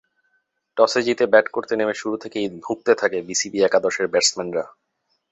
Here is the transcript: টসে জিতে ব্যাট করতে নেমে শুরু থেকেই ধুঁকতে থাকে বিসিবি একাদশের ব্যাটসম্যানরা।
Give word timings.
টসে 0.77 1.01
জিতে 1.05 1.25
ব্যাট 1.27 1.47
করতে 1.49 1.73
নেমে 1.75 1.95
শুরু 2.01 2.15
থেকেই 2.23 2.47
ধুঁকতে 2.63 2.91
থাকে 2.95 3.17
বিসিবি 3.27 3.59
একাদশের 3.61 4.07
ব্যাটসম্যানরা। 4.07 4.63